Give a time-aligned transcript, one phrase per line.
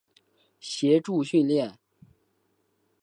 [0.59, 1.77] 协助训练。